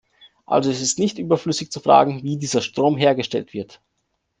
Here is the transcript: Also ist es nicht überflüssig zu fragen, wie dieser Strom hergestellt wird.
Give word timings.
Also 0.47 0.71
ist 0.71 0.81
es 0.81 0.97
nicht 0.97 1.19
überflüssig 1.19 1.71
zu 1.71 1.79
fragen, 1.79 2.23
wie 2.23 2.35
dieser 2.37 2.61
Strom 2.63 2.97
hergestellt 2.97 3.53
wird. 3.53 3.79